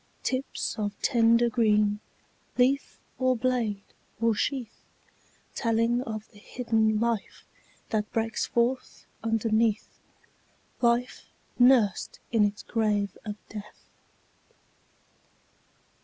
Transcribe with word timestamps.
Tips 0.23 0.79
of 0.79 0.99
tender 1.03 1.47
green, 1.47 1.99
Leaf, 2.57 2.97
or 3.19 3.35
blade, 3.37 3.83
or 4.19 4.33
sheath; 4.33 4.83
Telling 5.53 6.01
of 6.01 6.27
the 6.31 6.39
hidden 6.39 6.99
life 6.99 7.45
That 7.89 8.11
breaks 8.11 8.47
forth 8.47 9.05
underneath, 9.23 9.99
Life 10.81 11.29
nursed 11.59 12.17
in 12.31 12.43
its 12.43 12.63
grave 12.63 13.15
by 13.23 13.35
Death. 13.47 13.85